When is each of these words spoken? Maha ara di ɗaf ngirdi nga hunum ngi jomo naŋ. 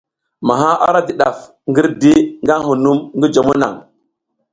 Maha 0.47 0.69
ara 0.87 0.99
di 1.07 1.13
ɗaf 1.19 1.37
ngirdi 1.69 2.13
nga 2.43 2.55
hunum 2.65 2.99
ngi 3.17 3.27
jomo 3.33 3.53
naŋ. 3.61 3.73